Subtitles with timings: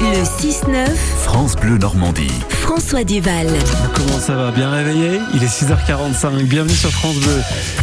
[0.00, 2.30] Le 6-9, France Bleu Normandie.
[2.50, 3.46] François Duval.
[3.94, 6.42] Comment ça va Bien réveillé Il est 6h45.
[6.44, 7.40] Bienvenue sur France Bleu.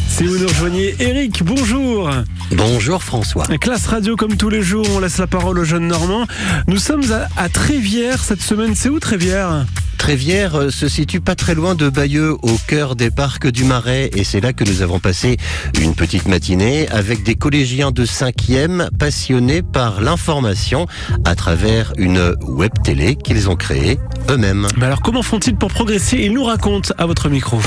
[0.07, 0.95] C'est vous nous rejoignez.
[0.99, 2.11] Eric, bonjour.
[2.51, 3.45] Bonjour François.
[3.59, 6.25] Classe radio comme tous les jours, on laisse la parole aux jeunes Normands.
[6.67, 8.75] Nous sommes à, à Trévière cette semaine.
[8.75, 9.65] C'est où Trévière
[10.03, 14.09] Trévière euh, se situe pas très loin de Bayeux, au cœur des parcs du Marais,
[14.13, 15.37] et c'est là que nous avons passé
[15.79, 20.87] une petite matinée avec des collégiens de 5e passionnés par l'information
[21.23, 23.97] à travers une web télé qu'ils ont créée
[24.29, 24.67] eux-mêmes.
[24.77, 26.17] Mais alors comment font-ils pour progresser?
[26.17, 27.61] Ils nous racontent à votre micro.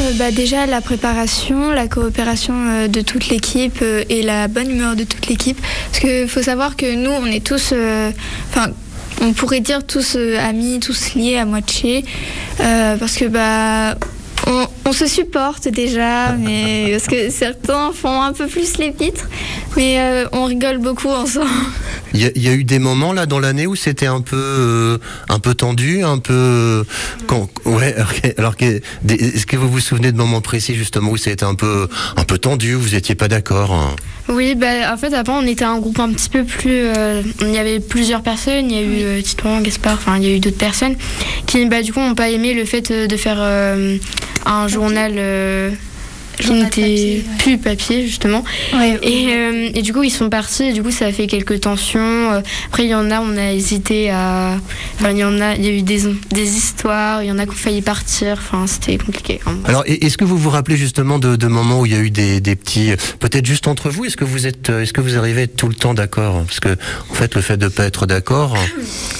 [0.00, 4.96] Euh, bah, déjà la préparation, la coopération euh, de toute l'équipe et la bonne humeur
[4.96, 5.60] de toute l'équipe.
[5.86, 8.10] Parce qu'il faut savoir que nous, on est tous, euh,
[8.50, 8.70] enfin,
[9.22, 12.04] on pourrait dire tous euh, amis, tous liés à moitié.
[12.60, 13.96] Euh, parce que bah,
[14.46, 19.28] on, on se supporte déjà, mais parce que certains font un peu plus les pitres,
[19.76, 21.48] mais euh, on rigole beaucoup ensemble.
[22.14, 25.38] Il y, a- eu des moments là dans l'année où c'était un peu euh, un
[25.38, 26.84] peu tendu, un peu
[27.26, 27.94] quand, ouais.
[28.38, 31.88] Alors, que- est-ce que vous vous souvenez de moments précis justement où c'était un peu
[32.16, 33.96] un peu tendu, où vous étiez pas d'accord hein?
[34.28, 36.70] Oui, bah, en fait, avant, on était un groupe un petit peu plus.
[36.70, 38.70] euh, il y avait plusieurs personnes.
[38.70, 40.94] Il y a eu euh, Titouan, Gaspard, enfin, il y a eu d'autres personnes
[41.46, 43.96] qui, bah, du coup, n'ont pas aimé le fait euh, de faire euh,
[44.46, 45.12] un journal.
[46.70, 47.24] Qui ouais.
[47.38, 48.44] plus papier justement
[49.02, 51.60] et, euh, et du coup ils sont partis et du coup ça a fait quelques
[51.60, 52.00] tensions
[52.32, 54.56] Euh, après il y en a on a hésité à
[54.98, 57.38] enfin il y en a il y a eu des, des histoires il y en
[57.38, 59.56] a qui ont failli partir enfin c'était compliqué hein.
[59.64, 62.10] Alors, est-ce que vous vous rappelez justement de, de moments où il y a eu
[62.10, 65.16] des, des petits, peut-être juste entre vous, est-ce que vous êtes, euh, est-ce que vous
[65.16, 66.42] arrivez à être tout le temps d'accord?
[66.44, 66.76] Parce que,
[67.10, 68.56] en fait, le fait de pas être d'accord,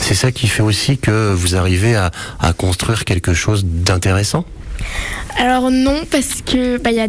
[0.00, 4.44] c'est ça qui fait aussi que vous arrivez à, à construire quelque chose d'intéressant.
[5.38, 7.08] Alors non, parce que bah, y a,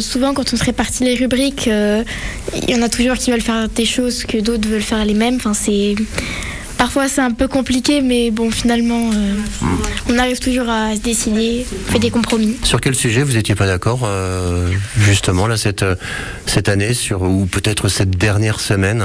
[0.00, 2.04] souvent quand on se répartit les rubriques, euh,
[2.62, 5.14] il y en a toujours qui veulent faire des choses que d'autres veulent faire les
[5.14, 5.36] mêmes.
[5.36, 5.94] Enfin, c'est
[6.78, 9.34] parfois c'est un peu compliqué, mais bon finalement, euh,
[10.08, 12.56] on arrive toujours à se décider, on fait des compromis.
[12.62, 15.84] Sur quel sujet vous étiez pas d'accord, euh, justement là cette
[16.46, 19.02] cette année, sur ou peut-être cette dernière semaine?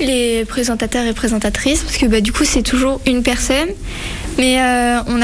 [0.00, 3.68] Les présentateurs et présentatrices parce que bah, du coup c'est toujours une personne
[4.38, 5.18] mais euh, on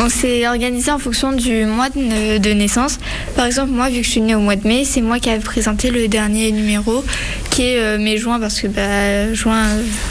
[0.00, 2.98] on s'est organisé en fonction du mois de, naissance.
[3.36, 5.30] Par exemple moi vu que je suis née au mois de mai c'est moi qui
[5.30, 7.04] avais présenté le dernier numéro
[7.50, 9.62] qui est euh, mai juin parce que bah, juin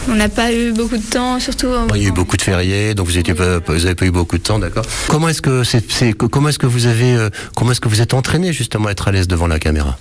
[0.09, 2.41] on n'a pas eu beaucoup de temps surtout en- Il y a eu beaucoup de
[2.41, 3.59] fériés, donc vous étiez pas,
[4.01, 4.85] eu beaucoup de temps, d'accord.
[5.07, 8.13] Comment est-ce que c'est, comment est-ce que vous avez, euh, comment est-ce que vous êtes
[8.13, 9.97] entraîné justement à être à l'aise devant la caméra?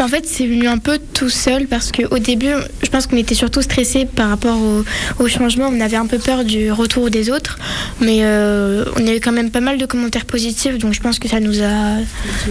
[0.00, 2.52] En fait, c'est venu un peu tout seul parce qu'au début,
[2.82, 4.84] je pense qu'on était surtout stressé par rapport au,
[5.18, 5.68] au changement.
[5.72, 7.58] On avait un peu peur du retour des autres,
[8.00, 11.18] mais euh, on a eu quand même pas mal de commentaires positifs, donc je pense
[11.18, 11.96] que ça nous a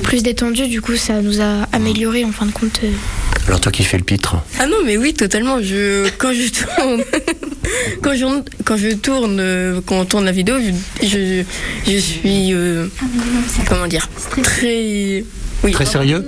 [0.03, 0.67] plus détendu.
[0.67, 2.81] Du coup, ça nous a amélioré en fin de compte.
[3.47, 5.61] Alors toi qui fais le pitre, Ah non, mais oui, totalement.
[5.61, 7.03] Je, quand je tourne,
[8.01, 8.25] quand je,
[8.65, 10.55] quand je tourne, quand on tourne la vidéo,
[11.01, 11.43] je, je,
[11.89, 12.87] je suis, euh,
[13.69, 14.09] comment dire,
[14.43, 15.23] très,
[15.63, 16.23] oui, très sérieux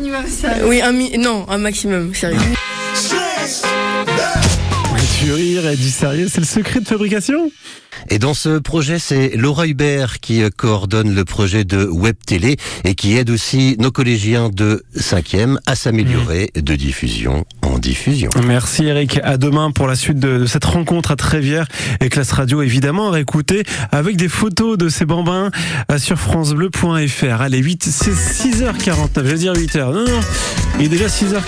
[0.65, 2.37] oui, un mi- non, un maximum, sérieux.
[5.21, 7.51] Du rire et du sérieux, c'est le secret de fabrication?
[8.11, 12.57] Et dans ce projet, c'est Laura Hubert qui euh, coordonne le projet de Web Télé
[12.83, 18.31] et qui aide aussi nos collégiens de 5e à s'améliorer de diffusion en diffusion.
[18.47, 19.19] Merci Eric.
[19.23, 21.67] À demain pour la suite de, cette rencontre à Trévière
[22.01, 25.51] et Classe Radio évidemment à réécouter avec des photos de ces bambins
[25.91, 27.41] euh, sur francebleu.fr.
[27.41, 29.93] Allez, 8, c'est 6h49, je vais dire 8h.
[29.93, 30.19] Non, non,
[30.79, 31.37] il est déjà 6h49.